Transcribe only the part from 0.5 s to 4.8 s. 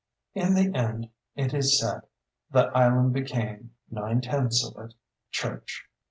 the end, it is said, the island became, nine tenths of